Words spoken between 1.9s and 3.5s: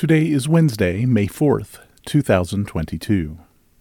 2022.